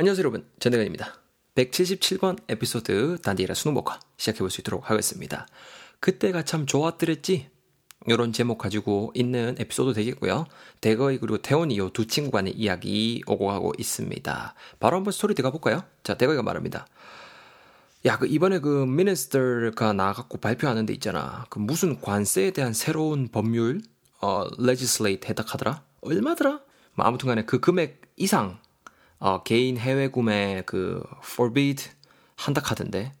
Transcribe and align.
안녕하세요 0.00 0.22
여러분. 0.22 0.46
전대건입니다. 0.60 1.12
177번 1.56 2.38
에피소드 2.48 3.18
단디라 3.20 3.52
수능복화 3.52 4.00
시작해볼 4.16 4.48
수 4.48 4.62
있도록 4.62 4.88
하겠습니다. 4.88 5.46
그때가 6.00 6.42
참 6.42 6.64
좋았더랬지? 6.64 7.50
이런 8.06 8.32
제목 8.32 8.56
가지고 8.56 9.12
있는 9.14 9.56
에피소드 9.58 9.92
되겠고요. 9.92 10.46
대거이 10.80 11.18
그리고 11.18 11.36
태원이 11.36 11.76
요 11.76 11.90
두 11.90 12.06
친구 12.06 12.30
간의 12.30 12.54
이야기 12.54 13.22
오고 13.26 13.48
가고 13.48 13.74
있습니다. 13.76 14.54
바로 14.78 14.96
한번 14.96 15.12
스토리 15.12 15.34
들어가 15.34 15.52
볼까요? 15.52 15.84
자 16.02 16.16
대거이가 16.16 16.42
말합니다. 16.42 16.86
야, 18.06 18.16
그 18.16 18.26
이번에 18.26 18.60
그 18.60 18.86
미니스터가 18.86 19.92
나가갖고 19.92 20.38
발표하는 20.38 20.86
데 20.86 20.94
있잖아. 20.94 21.44
그 21.50 21.58
무슨 21.58 22.00
관세에 22.00 22.52
대한 22.52 22.72
새로운 22.72 23.28
법률, 23.28 23.82
어, 24.22 24.46
legislate 24.58 25.28
해닥하더라? 25.28 25.82
얼마더라? 26.00 26.62
뭐 26.94 27.04
아무튼 27.04 27.28
간에 27.28 27.44
그 27.44 27.60
금액 27.60 28.00
이상, 28.16 28.58
어, 29.20 29.42
개인 29.42 29.76
해외 29.76 30.08
구매 30.08 30.62
그 30.66 31.02
forbid 31.22 31.90
한다 32.36 32.60
카던데. 32.60 33.12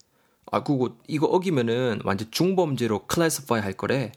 아, 0.50 0.64
그거 0.64 0.96
이거 1.06 1.26
어기면은 1.26 2.00
완전 2.04 2.30
중범죄로 2.30 3.06
클래스파이 3.06 3.60
할 3.60 3.74
거래. 3.74 4.12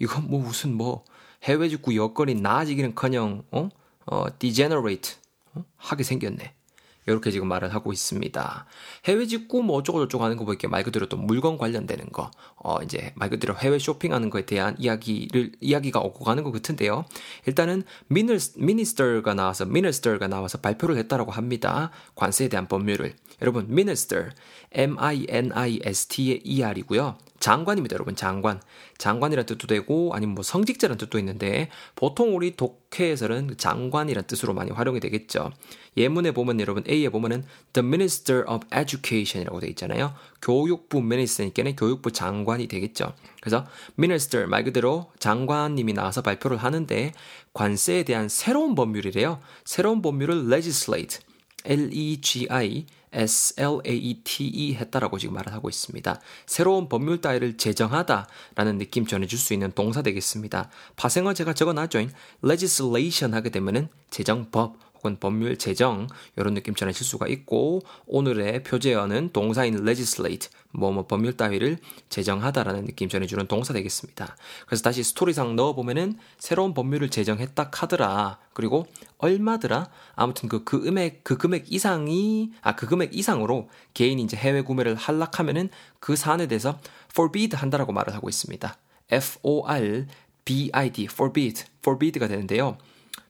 이거 0.00 0.20
뭐 0.20 0.40
무슨 0.40 0.74
뭐 0.74 1.04
해외 1.44 1.68
직구 1.68 1.96
여건이 1.96 2.34
나아지기는커녕 2.34 3.44
어? 3.52 3.68
어, 4.06 4.26
degenerate 4.38 5.14
어? 5.54 5.64
하게 5.76 6.02
생겼네. 6.02 6.54
이렇게 7.06 7.30
지금 7.30 7.48
말을 7.48 7.74
하고 7.74 7.92
있습니다. 7.92 8.66
해외 9.06 9.26
직구 9.26 9.62
뭐 9.62 9.76
어쩌고저쩌고 9.78 10.22
하는 10.24 10.36
거 10.36 10.44
보니까 10.44 10.68
말 10.68 10.84
그대로 10.84 11.06
또 11.08 11.16
물건 11.16 11.58
관련되는 11.58 12.10
거, 12.10 12.30
어, 12.56 12.82
이제 12.82 13.12
말 13.16 13.30
그대로 13.30 13.56
해외 13.56 13.78
쇼핑하는 13.78 14.30
거에 14.30 14.46
대한 14.46 14.76
이야기를, 14.78 15.52
이야기가 15.60 16.00
오고 16.00 16.24
가는 16.24 16.42
것 16.42 16.52
같은데요. 16.52 17.04
일단은 17.46 17.82
미니스터가 18.08 19.34
나와서, 19.34 19.64
미니스터가 19.64 20.28
나와서 20.28 20.58
발표를 20.58 20.96
했다라고 20.98 21.32
합니다. 21.32 21.90
관세에 22.14 22.48
대한 22.48 22.68
법률을. 22.68 23.14
여러분, 23.40 23.66
미니스터, 23.68 24.16
M-I-N-I-S-T의 24.72 26.42
ER이고요. 26.44 27.18
장관입니다, 27.42 27.94
여러분. 27.94 28.14
장관. 28.14 28.62
장관이라는 28.98 29.46
뜻도 29.46 29.66
되고 29.66 30.12
아니면 30.14 30.36
뭐 30.36 30.44
성직자라는 30.44 30.96
뜻도 30.96 31.18
있는데 31.18 31.70
보통 31.96 32.36
우리 32.36 32.54
독해에서는 32.56 33.56
장관이라는 33.56 34.28
뜻으로 34.28 34.54
많이 34.54 34.70
활용이 34.70 35.00
되겠죠. 35.00 35.50
예문에 35.96 36.30
보면 36.30 36.60
여러분 36.60 36.84
A에 36.88 37.08
보면은 37.08 37.44
The 37.72 37.84
Minister 37.84 38.44
of 38.48 38.64
Education이라고 38.72 39.58
되어 39.58 39.68
있잖아요. 39.70 40.14
교육부 40.40 41.02
미니스터니까는 41.02 41.74
교육부 41.74 42.12
장관이 42.12 42.68
되겠죠. 42.68 43.12
그래서 43.40 43.66
Minister 43.98 44.46
말 44.46 44.62
그대로 44.62 45.10
장관님이 45.18 45.94
나와서 45.94 46.22
발표를 46.22 46.58
하는데 46.58 47.12
관세에 47.54 48.04
대한 48.04 48.28
새로운 48.28 48.76
법률이래요. 48.76 49.40
새로운 49.64 50.00
법률을 50.00 50.52
legislate 50.52 51.18
L-E-G-I 51.64 52.86
SLAETE 53.12 54.74
했다라고 54.76 55.18
지금 55.18 55.34
말을 55.34 55.52
하고 55.52 55.68
있습니다. 55.68 56.20
새로운 56.46 56.88
법률 56.88 57.20
따위를 57.20 57.56
제정하다라는 57.56 58.78
느낌 58.78 59.06
전해줄 59.06 59.38
수 59.38 59.52
있는 59.52 59.70
동사 59.72 60.02
되겠습니다. 60.02 60.70
파생어 60.96 61.34
제가 61.34 61.52
적어놨죠. 61.52 62.06
legislation 62.42 63.34
하게 63.34 63.50
되면은 63.50 63.88
제정법 64.10 64.76
혹은 65.02 65.16
법률 65.18 65.56
제정 65.56 66.06
이런 66.36 66.54
느낌 66.54 66.74
전해질 66.74 67.04
수가 67.04 67.26
있고 67.26 67.80
오늘의 68.06 68.62
표제어는 68.62 69.30
동사인 69.32 69.74
legislate 69.74 70.50
뭐뭐 70.70 71.06
법률 71.06 71.36
따위를 71.36 71.78
제정하다라는 72.08 72.84
느낌 72.84 73.08
전해주는 73.08 73.46
동사 73.48 73.72
되겠습니다. 73.72 74.36
그래서 74.66 74.82
다시 74.82 75.02
스토리상 75.02 75.56
넣어보면은 75.56 76.18
새로운 76.38 76.72
법률을 76.74 77.08
제정했다 77.08 77.70
카더라 77.70 78.38
그리고 78.52 78.86
얼마더라 79.18 79.88
아무튼 80.14 80.48
그, 80.48 80.62
그 80.64 80.80
금액 80.82 81.24
그 81.24 81.36
금액 81.36 81.72
이상이 81.72 82.52
아 82.60 82.76
그 82.82 82.86
금액 82.86 83.14
이상으로 83.14 83.68
개인이 83.94 84.20
이제 84.22 84.36
해외 84.36 84.62
구매를 84.62 84.94
할락하면은 84.94 85.68
그 86.00 86.16
사안에 86.16 86.46
대해서 86.48 86.80
forbid 87.10 87.56
한다라고 87.56 87.92
말을 87.92 88.14
하고 88.14 88.28
있습니다. 88.28 88.76
F 89.10 89.38
O 89.42 89.66
R 89.66 90.06
B 90.44 90.70
I 90.72 90.90
D 90.90 91.04
forbid 91.04 91.64
forbid가 91.80 92.28
되는데요. 92.28 92.78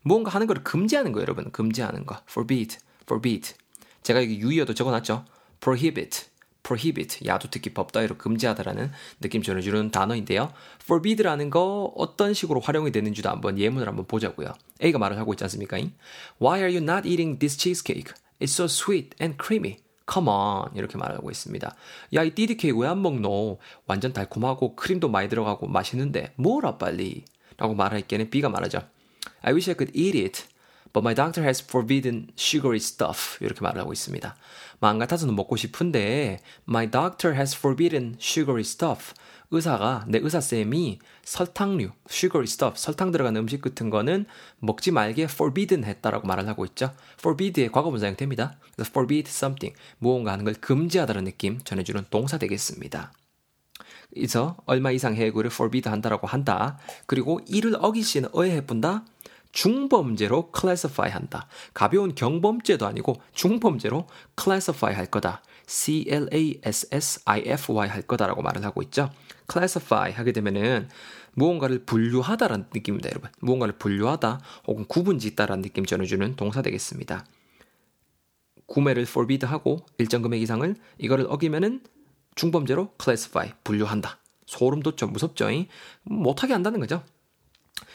무언가 0.03 0.31
하는 0.31 0.47
걸 0.47 0.63
금지하는 0.63 1.13
거예요, 1.13 1.23
여러분. 1.23 1.51
금지하는 1.53 2.07
거. 2.07 2.19
forbid, 2.29 2.79
forbid. 3.05 3.55
제가 4.03 4.23
여기 4.23 4.39
유의어도 4.39 4.75
적어놨죠. 4.75 5.25
prohibit, 5.61 6.27
prohibit. 6.63 7.27
야도 7.27 7.49
특히 7.51 7.73
법 7.73 7.93
따위로 7.93 8.17
금지하다라는 8.19 8.91
느낌 9.21 9.43
전해주는 9.43 9.91
단어인데요. 9.91 10.53
forbid라는 10.83 11.51
거 11.51 11.93
어떤 11.97 12.35
식으로 12.35 12.61
활용이 12.61 12.91
되는지도 12.91 13.29
한번 13.29 13.59
예문을 13.59 13.87
한번 13.87 14.07
보자고요. 14.07 14.53
A가 14.83 14.99
말을 14.99 15.19
하고 15.19 15.33
있지 15.35 15.45
않습니까? 15.45 15.77
Why 16.41 16.61
are 16.61 16.75
you 16.77 16.83
not 16.83 17.09
eating 17.09 17.39
this 17.39 17.57
cheesecake? 17.57 18.13
It's 18.41 18.53
so 18.53 18.65
sweet 18.65 19.11
and 19.21 19.39
creamy. 19.41 19.77
Come 20.13 20.29
on 20.29 20.75
이렇게 20.75 20.99
말하고 20.99 21.31
있습니다. 21.31 21.77
야 22.15 22.25
이 22.25 22.31
띠디 22.35 22.57
케이크 22.57 22.77
왜 22.77 22.89
안 22.89 23.01
먹노? 23.01 23.59
완전 23.87 24.13
달콤하고 24.13 24.75
크림도 24.75 25.09
많이 25.09 25.29
들어가고 25.29 25.69
맛있는데 25.69 26.35
뭐라 26.37 26.77
빨리 26.77 27.25
라고 27.57 27.75
말할 27.75 28.03
때는 28.03 28.29
B가 28.31 28.49
말하죠. 28.49 28.81
I 29.43 29.53
wish 29.53 29.69
I 29.71 29.75
could 29.75 29.95
eat 29.97 30.19
it, 30.19 30.45
but 30.93 31.05
my 31.05 31.15
doctor 31.15 31.45
has 31.45 31.63
forbidden 31.63 32.29
sugary 32.37 32.77
stuff. 32.77 33.39
이렇게 33.41 33.61
말을 33.61 33.81
하고 33.81 33.93
있습니다. 33.93 34.37
마음 34.81 34.99
같아서는 34.99 35.35
먹고 35.37 35.57
싶은데 35.57 36.41
my 36.69 36.91
doctor 36.91 37.37
has 37.37 37.57
forbidden 37.57 38.17
sugary 38.21 38.63
stuff. 38.63 39.15
의사가 39.51 40.07
내 40.09 40.19
의사 40.19 40.41
쌤이 40.41 40.99
설탕류, 41.25 41.91
sugary 42.09 42.45
stuff, 42.45 42.79
설탕 42.79 43.13
들어간 43.13 43.37
음식 43.37 43.61
같은 43.61 43.91
거는 43.91 44.25
먹지 44.59 44.91
말게 44.91 45.25
forbidden 45.25 45.85
했다라고 45.85 46.27
말을 46.27 46.49
하고 46.49 46.65
있죠. 46.67 46.95
forbid의 47.19 47.71
과거분 47.71 48.01
사용됩니다. 48.01 48.57
그래서 48.75 48.91
forbid 48.91 49.29
something, 49.29 49.79
무언가 49.99 50.33
하는 50.33 50.45
걸 50.45 50.55
금지하다는 50.55 51.25
느낌 51.25 51.61
전해주는 51.65 52.07
동사 52.11 52.39
되겠습니다. 52.39 53.13
그래서 54.15 54.57
얼마 54.67 54.91
이상 54.91 55.15
해고를 55.15 55.51
forbid 55.53 55.89
한다라고 55.89 56.27
한다. 56.27 56.79
그리고 57.07 57.41
이를 57.47 57.77
어기시는 57.79 58.31
어해해본다. 58.35 59.05
중범죄로 59.53 60.51
classify 60.59 61.11
한다. 61.11 61.47
가벼운 61.75 62.15
경범죄도 62.15 62.87
아니고 62.87 63.21
중범죄로 63.33 64.07
classify 64.41 64.95
할 64.95 65.07
거다. 65.07 65.43
C-L-A-S-S-I-F-Y 65.67 66.29
할 67.89 68.03
거다라고 68.03 68.43
말을 68.43 68.65
하고 68.65 68.83
있죠. 68.83 69.11
classify 69.51 70.11
하게 70.13 70.33
되면은 70.33 70.89
무언가를 71.35 71.85
분류하다라는 71.85 72.67
느낌입니다, 72.75 73.11
여러분. 73.11 73.31
무언가를 73.41 73.79
분류하다 73.79 74.41
혹은 74.67 74.85
구분 74.87 75.19
짓다라는 75.19 75.63
느낌 75.63 75.87
전해주는 75.87 76.37
동사 76.37 76.61
되겠습니다. 76.63 77.25
구매를 78.67 79.03
forbid 79.03 79.47
하고 79.47 79.87
일정 79.99 80.23
금액 80.23 80.41
이상을 80.43 80.75
이거를 80.99 81.27
어기면은 81.29 81.83
중범죄로 82.35 82.95
classify 83.03 83.53
분류한다. 83.65 84.19
소름 84.47 84.81
돋죠, 84.83 85.07
무섭죠. 85.07 85.49
못하게 86.03 86.53
한다는 86.55 86.81
거죠. 86.81 87.05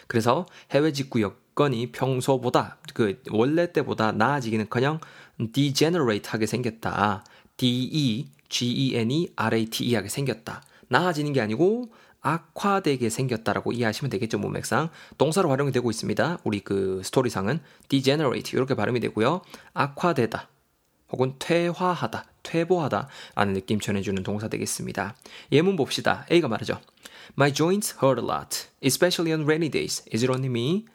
그래서 0.08 0.46
해외 0.72 0.92
직구 0.94 1.22
여 1.22 1.36
건이 1.58 1.92
평소보다 1.92 2.78
그 2.94 3.20
원래 3.32 3.74
때보다 3.74 4.12
나아지기는커녕 4.12 5.00
degenerate하게 5.52 6.46
생겼다. 6.46 7.26
D 7.58 7.90
E 7.92 8.28
G 8.48 8.68
E 8.68 8.96
N 8.96 9.12
E 9.12 9.28
R 9.36 9.58
A 9.58 9.66
T 9.66 9.86
E 9.86 9.96
하게 9.96 10.08
생겼다. 10.08 10.62
나아지는 10.88 11.34
게 11.34 11.42
아니고 11.42 11.92
악화되게 12.22 13.10
생겼다라고 13.10 13.72
이해하시면 13.72 14.12
되겠죠, 14.12 14.38
문맥상. 14.38 14.90
동사로 15.18 15.50
활용이 15.50 15.72
되고 15.72 15.90
있습니다. 15.90 16.40
우리 16.44 16.60
그 16.60 17.02
스토리상은 17.04 17.60
degenerate 17.90 18.56
이렇게 18.56 18.76
발음이 18.76 19.00
되고요. 19.00 19.42
악화되다 19.74 20.50
혹은 21.12 21.36
퇴화하다, 21.40 22.26
퇴보하다 22.44 23.08
라는 23.34 23.54
느낌 23.54 23.80
전해주는 23.80 24.22
동사 24.22 24.48
되겠습니다. 24.48 25.16
예문 25.52 25.76
봅시다. 25.76 26.28
A가 26.32 26.48
말하죠. 26.48 26.80
My 27.36 27.52
joints 27.52 27.96
hurt 28.04 28.22
a 28.22 28.26
lot, 28.26 28.68
especially 28.84 29.34
on 29.34 29.46
rainy 29.46 29.70
days. 29.70 30.04
Is 30.14 30.24
it 30.24 30.32
only 30.32 30.50
me? 30.50 30.86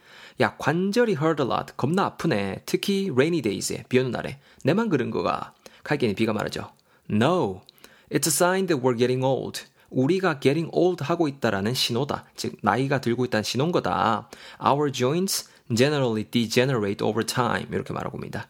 야, 0.40 0.56
관절이 0.58 1.12
hurt 1.12 1.42
a 1.42 1.48
lot. 1.48 1.74
겁나 1.76 2.04
아프네. 2.04 2.62
특히 2.66 3.10
rainy 3.10 3.42
days에, 3.42 3.84
비 3.88 3.98
오는 3.98 4.10
날에. 4.10 4.38
내만 4.64 4.88
그런 4.88 5.10
거가. 5.10 5.54
칼게니 5.84 6.14
비가 6.14 6.32
말하죠. 6.32 6.70
No, 7.10 7.62
it's 8.10 8.26
a 8.26 8.32
sign 8.32 8.66
that 8.66 8.82
we're 8.82 8.96
getting 8.96 9.24
old. 9.24 9.62
우리가 9.90 10.40
getting 10.40 10.70
old 10.72 11.04
하고 11.04 11.28
있다라는 11.28 11.74
신호다. 11.74 12.24
즉, 12.36 12.56
나이가 12.62 13.00
들고 13.00 13.26
있다는 13.26 13.42
신호인 13.42 13.72
거다. 13.72 14.28
Our 14.64 14.90
joints 14.90 15.50
generally 15.74 16.24
degenerate 16.24 17.06
over 17.06 17.24
time. 17.26 17.66
이렇게 17.70 17.92
말하고 17.92 18.16
있습니다. 18.16 18.48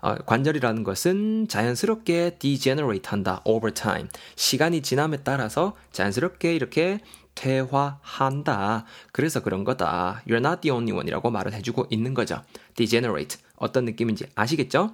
어, 0.00 0.14
관절이라는 0.14 0.82
것은 0.84 1.48
자연스럽게 1.48 2.38
degenerate 2.38 3.08
한다. 3.08 3.40
over 3.44 3.72
time. 3.72 4.08
시간이 4.36 4.82
지남에 4.82 5.18
따라서 5.22 5.76
자연스럽게 5.92 6.54
이렇게 6.54 7.00
퇴화한다. 7.34 8.84
그래서 9.12 9.42
그런 9.42 9.64
거다. 9.64 10.22
You're 10.26 10.44
not 10.44 10.62
the 10.62 10.70
only 10.70 10.92
one이라고 10.92 11.30
말을 11.30 11.52
해주고 11.52 11.86
있는 11.90 12.14
거죠. 12.14 12.42
degenerate. 12.74 13.38
어떤 13.56 13.84
느낌인지 13.84 14.26
아시겠죠? 14.34 14.92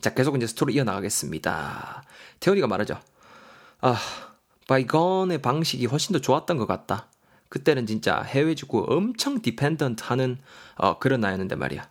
자, 0.00 0.14
계속 0.14 0.36
이제 0.36 0.46
스토리 0.46 0.74
이어나가겠습니다. 0.74 2.02
태훈이가 2.40 2.66
말하죠. 2.66 3.00
아, 3.80 3.96
바이건의 4.68 5.40
방식이 5.40 5.86
훨씬 5.86 6.12
더 6.12 6.20
좋았던 6.20 6.56
것 6.56 6.66
같다. 6.66 7.08
그때는 7.48 7.86
진짜 7.86 8.22
해외 8.22 8.54
축구 8.54 8.84
엄청 8.88 9.40
dependent 9.40 10.02
하는 10.04 10.38
어, 10.76 10.98
그런 10.98 11.20
나였는데 11.20 11.56
말이야. 11.56 11.88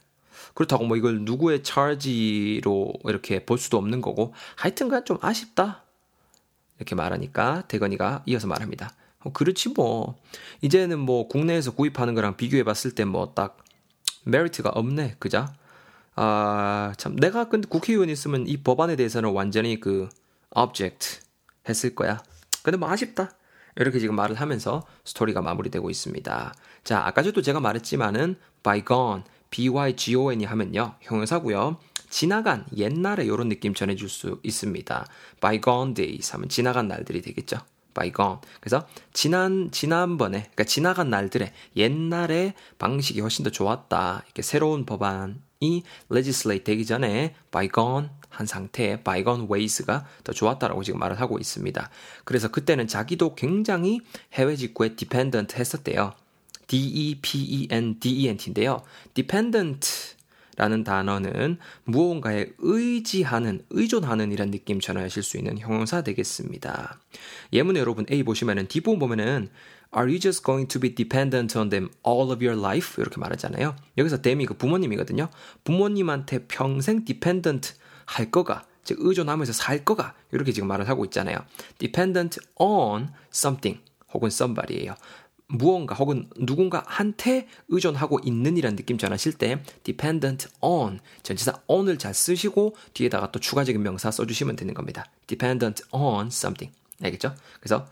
그렇다고 0.57 0.85
뭐 0.85 0.97
이걸 0.97 1.21
누구의 1.21 1.61
charge로 1.63 2.91
이렇게 3.05 3.45
볼 3.45 3.59
수도 3.59 3.77
없는 3.77 4.01
거고 4.01 4.33
하여튼간 4.55 5.05
좀 5.05 5.19
아쉽다. 5.21 5.83
이렇게 6.77 6.95
말하니까 6.95 7.67
대건이가 7.67 8.23
이어서 8.25 8.47
말합니다. 8.47 8.89
어, 9.19 9.31
그렇지 9.31 9.69
뭐. 9.69 10.15
이제는 10.61 10.97
뭐 10.97 11.27
국내에서 11.27 11.75
구입하는 11.75 12.15
거랑 12.15 12.37
비교해 12.37 12.63
봤을 12.63 12.95
때 12.95 13.03
뭐 13.05 13.35
딱 13.35 13.59
메리트가 14.25 14.69
없네. 14.71 15.17
그자 15.19 15.53
아 16.15 16.91
참 16.97 17.15
내가 17.17 17.49
근데 17.49 17.67
국회의원 17.67 18.09
있으면 18.09 18.47
이 18.47 18.57
법안에 18.57 18.95
대해서는 18.95 19.29
완전히 19.29 19.79
그 19.79 20.09
object 20.55 21.19
했을 21.69 21.93
거야. 21.93 22.17
근데 22.63 22.77
뭐 22.77 22.89
아쉽다. 22.89 23.29
이렇게 23.75 23.99
지금 23.99 24.15
말을 24.15 24.35
하면서 24.41 24.81
스토리가 25.05 25.43
마무리되고 25.43 25.87
있습니다. 25.91 26.53
자 26.83 27.05
아까 27.05 27.21
전도 27.21 27.43
제가 27.43 27.59
말했지만은 27.59 28.37
bygone 28.63 29.21
bygon이 29.49 30.45
하면요 30.45 30.95
형용사고요 31.01 31.77
지나간 32.09 32.65
옛날에 32.75 33.25
이런 33.25 33.49
느낌 33.49 33.73
전해줄 33.73 34.09
수 34.09 34.39
있습니다 34.43 35.07
bygone 35.41 35.93
days 35.93 36.31
하면 36.33 36.49
지나간 36.49 36.87
날들이 36.87 37.21
되겠죠 37.21 37.57
bygone. 37.97 38.37
그래서 38.59 38.87
지난 39.11 39.71
지난번에 39.71 40.41
그러니까 40.41 40.63
지나간 40.65 41.09
날들의 41.09 41.51
옛날의 41.75 42.53
방식이 42.77 43.19
훨씬 43.19 43.43
더 43.43 43.49
좋았다. 43.49 44.21
이렇게 44.25 44.43
새로운 44.43 44.85
법안이 44.85 45.83
legislate 46.11 46.63
되기 46.63 46.85
전에 46.85 47.33
bygone 47.51 48.09
한 48.29 48.45
상태의 48.45 49.03
bygone 49.03 49.47
ways가 49.49 50.05
더 50.23 50.31
좋았다라고 50.31 50.83
지금 50.83 50.99
말을 50.99 51.19
하고 51.19 51.39
있습니다. 51.39 51.89
그래서 52.23 52.49
그때는 52.49 52.87
자기도 52.87 53.33
굉장히 53.33 54.01
해외 54.33 54.55
직구에 54.55 54.95
dependent 54.95 55.57
했었대요. 55.57 56.13
D-E-P-E-N-D-E-N-T인데요. 56.67 58.81
dependent 59.13 60.17
라는 60.57 60.83
단어는 60.83 61.59
무언가에 61.83 62.47
의지하는, 62.57 63.63
의존하는 63.69 64.31
이란 64.31 64.49
느낌 64.49 64.79
전하실 64.79 65.21
수 65.21 65.37
있는 65.37 65.59
형용사 65.59 66.01
되겠습니다. 66.01 66.99
예문에 67.53 67.79
여러분 67.79 68.05
A 68.11 68.23
보시면은 68.23 68.67
뒷부분 68.67 68.99
보면은 68.99 69.49
Are 69.95 70.09
you 70.09 70.19
just 70.19 70.43
going 70.43 70.67
to 70.67 70.81
be 70.81 70.93
dependent 70.93 71.57
on 71.57 71.69
them 71.69 71.89
all 72.05 72.31
of 72.31 72.43
your 72.43 72.59
life? 72.59 73.01
이렇게 73.01 73.19
말하잖아요. 73.19 73.75
여기서 73.97 74.21
them이 74.21 74.45
그 74.45 74.55
부모님이거든요. 74.55 75.29
부모님한테 75.63 76.47
평생 76.47 77.05
dependent 77.05 77.75
할 78.05 78.31
거가, 78.31 78.65
즉 78.83 78.97
의존하면서 78.99 79.53
살 79.53 79.85
거가 79.85 80.15
이렇게 80.31 80.51
지금 80.51 80.67
말을 80.67 80.89
하고 80.89 81.05
있잖아요. 81.05 81.37
dependent 81.77 82.39
on 82.55 83.13
something 83.31 83.81
혹은 84.13 84.27
somebody예요. 84.27 84.95
무언가 85.47 85.95
혹은 85.95 86.29
누군가한테 86.37 87.47
의존하고 87.69 88.19
있는 88.23 88.57
이란 88.57 88.75
느낌 88.75 88.97
전하실 88.97 89.33
때 89.33 89.63
dependent 89.83 90.47
on 90.59 90.99
전치사 91.23 91.61
on을 91.67 91.97
잘 91.97 92.13
쓰시고 92.13 92.75
뒤에다가 92.93 93.31
또 93.31 93.39
추가적인 93.39 93.81
명사 93.81 94.11
써주시면 94.11 94.57
되는 94.57 94.73
겁니다. 94.73 95.05
dependent 95.27 95.83
on 95.91 96.27
something 96.27 96.73
알겠죠? 97.01 97.33
그래서 97.59 97.87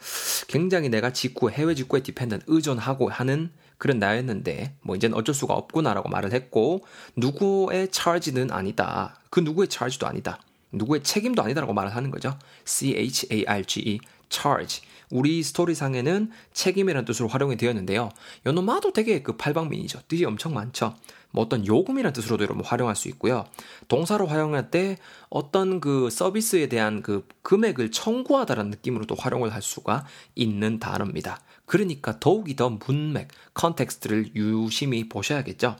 굉장히 0.47 0.89
내가 0.89 1.13
직구 1.13 1.49
해외 1.49 1.75
직구에 1.75 2.01
dependent 2.01 2.45
의존하고 2.47 3.09
하는 3.09 3.51
그런 3.77 3.99
나였는데 3.99 4.75
뭐 4.81 4.95
이제는 4.95 5.15
어쩔 5.17 5.35
수가 5.35 5.53
없구나라고 5.53 6.09
말을 6.09 6.33
했고 6.33 6.85
누구의 7.15 7.89
charge는 7.91 8.51
아니다. 8.51 9.19
그 9.29 9.39
누구의 9.39 9.67
charge도 9.69 10.07
아니다. 10.07 10.39
누구의 10.71 11.03
책임도 11.03 11.41
아니다라고 11.41 11.73
말을 11.73 11.95
하는 11.95 12.11
거죠. 12.11 12.37
C 12.65 12.95
H 12.97 13.27
A 13.31 13.45
R 13.47 13.63
G 13.63 13.79
E 13.81 13.99
charge 14.29 14.81
우리 15.11 15.43
스토리상에는 15.43 16.31
책임이라는 16.53 17.05
뜻으로 17.05 17.27
활용이 17.27 17.57
되었는데요. 17.57 18.09
요노마도 18.45 18.93
되게 18.93 19.21
그 19.21 19.37
팔방민이죠. 19.37 20.01
뜻이 20.07 20.25
엄청 20.25 20.53
많죠. 20.53 20.95
뭐 21.31 21.43
어떤 21.43 21.65
요금이라는 21.65 22.13
뜻으로도 22.13 22.43
여러분 22.43 22.63
활용할 22.63 22.95
수 22.95 23.07
있고요. 23.09 23.45
동사로 23.87 24.25
활용할 24.25 24.71
때 24.71 24.97
어떤 25.29 25.79
그 25.79 26.09
서비스에 26.09 26.67
대한 26.69 27.01
그 27.01 27.27
금액을 27.43 27.91
청구하다라는 27.91 28.71
느낌으로도 28.71 29.15
활용을 29.15 29.53
할 29.53 29.61
수가 29.61 30.05
있는 30.33 30.79
단어입니다. 30.79 31.41
그러니까 31.65 32.19
더욱이 32.19 32.55
더 32.55 32.69
문맥, 32.69 33.27
context를 33.53 34.35
유심히 34.35 35.09
보셔야겠죠. 35.09 35.75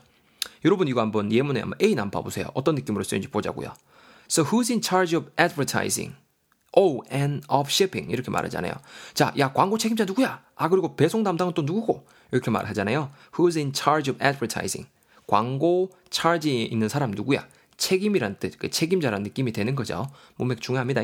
여러분 0.64 0.88
이거 0.88 1.00
한번 1.00 1.32
예문에 1.32 1.60
한번 1.60 1.78
A 1.82 1.90
한번 1.94 2.10
봐보세요. 2.10 2.48
어떤 2.54 2.74
느낌으로 2.74 3.04
쓰인지 3.04 3.28
보자고요. 3.28 3.72
So 4.28 4.44
who's 4.44 4.70
in 4.70 4.82
charge 4.82 5.16
of 5.16 5.30
advertising? 5.38 6.16
Oh, 6.76 7.02
and 7.10 7.44
of 7.48 7.68
shipping 7.70 8.12
이렇게 8.12 8.30
말하잖아요. 8.30 8.72
자, 9.14 9.32
야 9.38 9.52
광고 9.52 9.78
책임자 9.78 10.04
누구야? 10.04 10.42
아 10.54 10.68
그리고 10.68 10.94
배송 10.94 11.24
담당은 11.24 11.54
또 11.54 11.62
누구고? 11.62 12.06
이렇게 12.32 12.50
말하잖아요. 12.50 13.10
Who's 13.32 13.56
in 13.56 13.72
charge 13.74 14.12
of 14.12 14.24
advertising? 14.24 14.88
광고 15.26 15.90
charge에 16.10 16.62
있는 16.62 16.88
사람 16.88 17.10
누구야? 17.10 17.48
책임이란 17.76 18.36
뜻, 18.38 18.58
그 18.58 18.70
책임자라는 18.70 19.22
느낌이 19.22 19.52
되는 19.52 19.74
거죠. 19.74 20.06
문맥 20.36 20.60
중요합니다. 20.60 21.02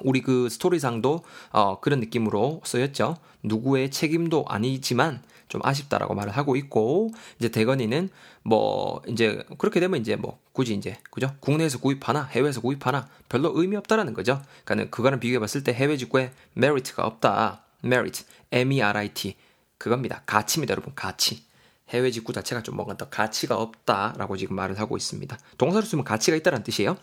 우리 0.00 0.22
그 0.22 0.48
스토리상도 0.48 1.24
어, 1.50 1.80
그런 1.80 2.00
느낌으로 2.00 2.60
쓰였죠. 2.64 3.16
누구의 3.42 3.90
책임도 3.90 4.44
아니지만 4.48 5.22
좀 5.48 5.60
아쉽다라고 5.64 6.14
말을 6.14 6.32
하고 6.32 6.56
있고 6.56 7.10
이제 7.38 7.48
대건이는 7.48 8.08
뭐 8.42 9.02
이제 9.08 9.42
그렇게 9.58 9.80
되면 9.80 10.00
이제 10.00 10.16
뭐 10.16 10.38
굳이 10.52 10.74
이제 10.74 10.98
그죠 11.10 11.34
국내에서 11.40 11.78
구입하나 11.80 12.24
해외에서 12.24 12.60
구입하나 12.60 13.08
별로 13.28 13.52
의미 13.54 13.76
없다라는 13.76 14.14
거죠. 14.14 14.42
그러니까는 14.64 14.90
그거랑 14.90 15.20
비교해 15.20 15.38
봤을 15.38 15.64
때 15.64 15.72
해외 15.72 15.96
직구에 15.96 16.32
메리트가 16.54 17.04
없다. 17.06 17.64
merit, 17.84 18.24
M-E-R-I-T 18.52 19.36
그겁니다. 19.78 20.22
가치입니다, 20.26 20.72
여러분. 20.72 20.92
가치. 20.94 21.44
해외 21.90 22.10
직구 22.10 22.32
자체가 22.32 22.62
좀 22.62 22.76
뭔가 22.76 22.96
더 22.96 23.08
가치가 23.08 23.56
없다라고 23.56 24.36
지금 24.36 24.56
말을 24.56 24.78
하고 24.78 24.96
있습니다. 24.96 25.38
동사로 25.56 25.86
쓰면 25.86 26.04
가치가 26.04 26.36
있다는 26.36 26.62
뜻이에요. 26.62 26.96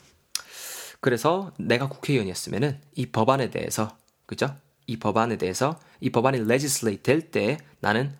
그래서 0.99 1.51
내가 1.57 1.87
국회의원이었으면은 1.87 2.79
이 2.95 3.05
법안에 3.07 3.49
대해서 3.49 3.97
그죠? 4.25 4.55
이 4.87 4.97
법안에 4.97 5.37
대해서 5.37 5.79
이 5.99 6.11
법안이 6.11 6.39
legislate 6.39 7.01
될 7.03 7.31
때 7.31 7.57
나는 7.79 8.15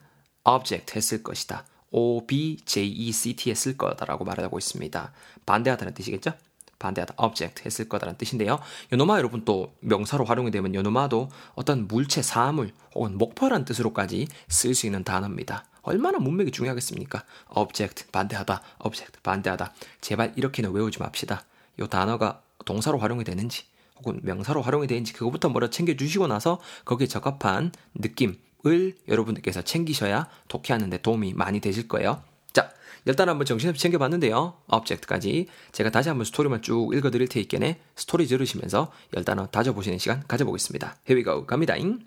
object 0.46 0.96
했을 0.96 1.24
것이다. 1.24 1.66
object 1.92 3.50
했을 3.50 3.78
거다라고 3.78 4.26
말하고 4.26 4.58
있습니다. 4.58 5.12
반대하다는 5.46 5.94
뜻이겠죠? 5.94 6.34
반대하다 6.80 7.16
object 7.18 7.64
했을 7.66 7.90
거다라는 7.90 8.18
뜻인데요. 8.18 8.60
요노마 8.92 9.18
여러분 9.18 9.46
또 9.46 9.74
명사로 9.80 10.26
활용이 10.26 10.52
되면 10.52 10.76
요노마도 10.76 11.30
어떤 11.56 11.88
물체, 11.88 12.22
사물 12.22 12.74
혹은 12.94 13.18
목표라는 13.18 13.66
뜻으로까지 13.66 14.28
쓸 14.50 14.76
수 14.76 14.86
있는 14.86 15.04
단어입니다. 15.04 15.66
얼마나 15.82 16.18
문맥이 16.20 16.52
중요하겠습니까? 16.52 17.24
object 17.50 18.08
반대하다, 18.12 18.62
object 18.80 19.20
반대하다. 19.24 19.74
제발 20.02 20.34
이렇게는 20.36 20.72
외우지 20.72 21.00
맙시다. 21.00 21.46
요 21.80 21.88
단어가 21.88 22.42
동사로 22.66 22.98
활용이 22.98 23.24
되는지 23.24 23.64
혹은 23.98 24.20
명사로 24.24 24.62
활용이 24.62 24.88
되는지 24.88 25.14
그거부터 25.14 25.50
먼저 25.50 25.70
챙겨주시고 25.70 26.28
나서 26.28 26.60
거기에 26.84 27.08
적합한 27.08 27.72
느낌 27.94 28.36
을 28.68 28.96
여러분들께서 29.08 29.62
챙기셔야 29.62 30.28
독해하는 30.48 30.90
데 30.90 30.98
도움이 30.98 31.34
많이 31.34 31.60
되실 31.60 31.88
거예요. 31.88 32.24
자, 32.52 32.72
일단 33.06 33.30
한번 33.30 33.46
정신없이 33.46 33.82
챙겨봤는데요. 33.82 34.56
object까지 34.68 35.48
제가 35.72 35.92
다시 35.92 36.10
한번 36.10 36.26
스토리만 36.26 36.62
쭉 36.62 36.92
읽어드릴 36.94 37.28
테니까 37.28 37.76
스토리 37.96 38.26
들으시면서 38.26 38.92
열단어 39.16 39.48
다져보시는 39.48 40.00
시간 40.00 40.24
가져보겠습니다. 40.28 40.98
Here 41.08 41.20
we 41.20 41.24
go. 41.24 41.46
갑니다잉. 41.46 42.00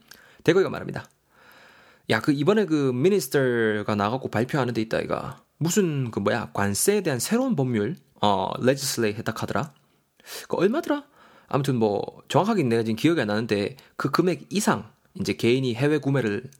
대거이가 0.43 0.69
말합니다. 0.71 1.05
야, 2.11 2.21
그 2.21 2.33
이번에 2.33 2.65
그 2.65 2.91
minister가 2.93 3.95
나가고 3.95 4.31
발표하는 4.31 4.75
데 4.75 4.81
있다이가. 4.81 5.43
무슨 5.59 6.11
그 6.11 6.21
뭐야, 6.21 6.51
관세에 6.55 7.03
대한 7.03 7.19
새로운 7.19 7.55
법률, 7.55 7.97
어, 8.21 8.51
했다 8.67 9.33
카더라. 9.33 9.73
그 10.49 10.57
얼마더라? 10.57 11.05
아무튼 11.49 11.77
뭐 11.77 12.03
정확하게 12.29 12.63
내가 12.65 12.83
지금 12.83 12.97
기억이 12.97 13.21
안 13.21 13.29
나는데 13.29 13.77
그 13.97 14.11
금액 14.11 14.47
이상 14.51 14.91
이제 15.15 15.33
개인이 15.33 15.75
해외 15.75 15.99
구매를 15.99 16.51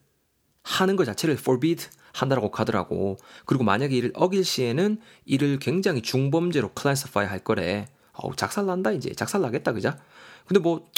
하는 0.63 0.97
것 0.97 1.05
자체를 1.05 1.37
forbid 1.37 1.87
한다라고 2.13 2.51
하더라고. 2.53 3.17
그리고 3.47 3.65
만약에 3.65 3.97
이를 3.97 4.13
어길 4.15 4.45
시에는 4.45 5.01
이를 5.25 5.59
굉장히 5.59 6.03
중범죄로 6.03 6.73
classify 6.73 7.27
할 7.27 7.39
거래. 7.41 7.87
어우, 8.13 8.35
작살 8.37 8.67
난다 8.67 8.91
이제. 8.93 9.13
작살 9.15 9.41
나겠다 9.41 9.73
그자? 9.73 9.99
근데 10.47 10.61
뭐 10.61 10.91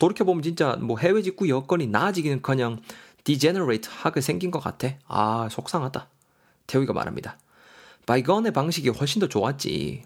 돌이켜 0.00 0.24
보면 0.24 0.42
진짜 0.42 0.76
뭐 0.76 0.98
해외 0.98 1.22
직구 1.22 1.48
여건이 1.48 1.88
나아지기는 1.88 2.42
커녕 2.42 2.80
degenerate 3.24 3.88
하게 3.92 4.20
생긴 4.20 4.50
것 4.50 4.58
같아. 4.58 4.88
아, 5.06 5.48
속상하다. 5.50 6.08
태우이가 6.66 6.92
말합니다. 6.92 7.38
bygone의 8.06 8.52
방식이 8.52 8.88
훨씬 8.88 9.20
더 9.20 9.28
좋았지. 9.28 10.02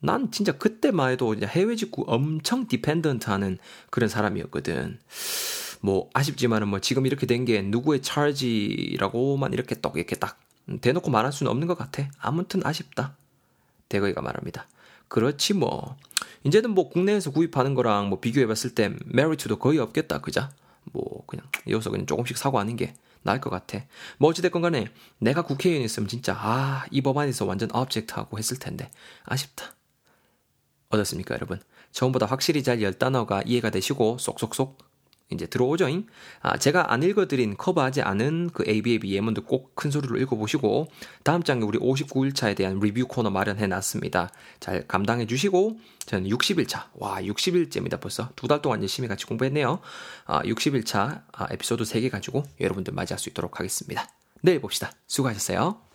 난 0.00 0.30
진짜 0.30 0.52
그때만 0.52 1.10
해도 1.10 1.34
해외 1.42 1.74
직구 1.76 2.04
엄청 2.06 2.66
dependent 2.66 3.28
하는 3.28 3.58
그런 3.90 4.08
사람이었거든. 4.08 4.98
뭐 5.86 6.10
아쉽지만은 6.14 6.68
뭐 6.68 6.80
지금 6.80 7.06
이렇게 7.06 7.26
된 7.26 7.44
게 7.46 7.62
누구의 7.62 8.02
charge라고만 8.02 9.52
이렇게 9.52 9.76
딱 9.76 9.96
이렇게 9.96 10.16
딱 10.16 10.40
대놓고 10.80 11.10
말할 11.10 11.32
수는 11.32 11.50
없는 11.52 11.68
것 11.68 11.78
같아. 11.78 12.08
아무튼 12.18 12.60
아쉽다. 12.64 13.16
대거이가 13.88 14.20
말합니다. 14.20 14.66
그렇지 15.08 15.54
뭐 15.54 15.96
이제는 16.44 16.70
뭐 16.70 16.88
국내에서 16.88 17.30
구입하는 17.30 17.74
거랑 17.74 18.08
뭐 18.08 18.18
비교해봤을 18.18 18.74
때 18.74 18.92
메리트도 19.04 19.58
거의 19.58 19.78
없겠다 19.78 20.20
그자. 20.20 20.50
뭐 20.92 21.24
그냥 21.26 21.46
이어서 21.68 21.90
그냥 21.90 22.06
조금씩 22.06 22.36
사고 22.36 22.58
하는 22.58 22.74
게 22.76 22.94
나을 23.22 23.40
것 23.40 23.50
같아. 23.50 23.78
뭐 24.18 24.30
어찌됐건 24.30 24.62
간에 24.62 24.88
내가 25.18 25.42
국회의원이었으면 25.42 26.08
진짜 26.08 26.34
아, 26.36 26.84
이 26.90 27.00
법안에서 27.00 27.44
완전 27.44 27.68
업젝트하고 27.72 28.38
했을 28.38 28.58
텐데 28.58 28.90
아쉽다. 29.24 29.74
어떻습니까, 30.88 31.34
여러분? 31.34 31.60
처음보다 31.92 32.26
확실히 32.26 32.62
잘 32.62 32.82
열 32.82 32.92
단어가 32.94 33.42
이해가 33.44 33.70
되시고 33.70 34.18
쏙쏙쏙 34.18 34.78
이제 35.32 35.46
들어오죠. 35.46 35.86
아, 36.40 36.56
제가 36.56 36.92
안 36.92 37.02
읽어드린 37.02 37.56
커버하지 37.56 38.02
않은 38.02 38.50
그 38.52 38.64
ABAB 38.66 39.14
예문도 39.14 39.42
꼭 39.44 39.74
큰 39.74 39.90
소리로 39.90 40.16
읽어보시고 40.18 40.88
다음 41.22 41.42
장에 41.42 41.62
우리 41.62 41.78
59일차에 41.78 42.56
대한 42.56 42.78
리뷰 42.80 43.06
코너 43.06 43.30
마련해 43.30 43.66
놨습니다. 43.66 44.30
잘 44.60 44.86
감당해 44.86 45.26
주시고 45.26 45.78
저는 46.06 46.30
60일차 46.30 46.84
와 46.94 47.20
60일째입니다 47.20 48.00
벌써 48.00 48.30
두 48.36 48.46
달 48.48 48.62
동안 48.62 48.80
열심히 48.80 49.08
같이 49.08 49.26
공부했네요. 49.26 49.80
아, 50.26 50.42
60일차 50.42 51.22
아, 51.32 51.46
에피소드 51.50 51.84
3개 51.84 52.10
가지고 52.10 52.44
여러분들 52.60 52.94
맞이할 52.94 53.18
수 53.18 53.28
있도록 53.28 53.58
하겠습니다. 53.58 54.08
내일 54.42 54.60
봅시다. 54.60 54.92
수고하셨어요. 55.06 55.85